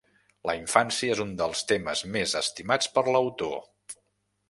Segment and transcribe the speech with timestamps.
[0.49, 3.57] La infància és un dels temes més estimats per l'autor.